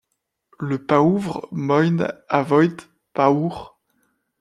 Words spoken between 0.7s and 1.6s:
paouvre